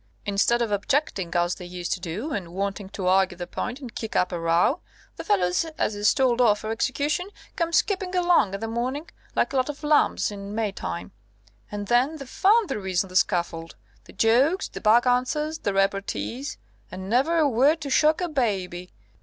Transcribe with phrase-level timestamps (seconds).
[0.25, 3.93] Instead of objecting, as they used to do, and wanting to argue the point and
[3.93, 4.81] kick up a row,
[5.15, 9.53] the fellows as is told off for execution come skipping along in the morning, like
[9.53, 11.11] a lot of lambs in May time.
[11.71, 13.75] And then the fun there is on the scaffold!
[14.05, 16.57] The jokes, the back answers, the repartees!
[16.89, 18.93] And never a word to shock a baby!